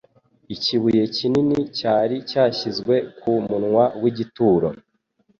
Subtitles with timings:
[0.55, 4.67] Ikibuye kinini cyari cyashyizwe ku munwa w'igituro.